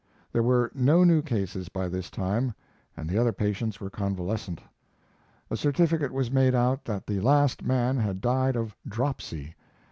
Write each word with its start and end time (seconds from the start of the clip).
There 0.33 0.41
were 0.41 0.71
no 0.73 1.03
new 1.03 1.21
cases 1.21 1.69
by 1.69 1.87
this 1.87 2.09
time, 2.09 2.55
and 2.97 3.07
the 3.07 3.19
other 3.19 3.31
patients 3.31 3.79
were 3.79 3.91
convalescent. 3.91 4.59
A 5.51 5.55
certificate 5.55 6.11
was 6.11 6.31
made 6.31 6.55
out 6.55 6.85
that 6.85 7.05
the 7.05 7.19
last 7.19 7.61
man 7.63 7.97
had 7.97 8.19
died 8.19 8.55
of 8.55 8.75
"dropsy." 8.87 9.53